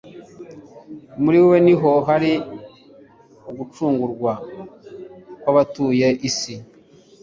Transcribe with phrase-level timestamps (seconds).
[1.23, 2.31] muri we niho hari
[3.49, 4.33] ugucungurwa
[5.39, 6.55] kw'abatuye isi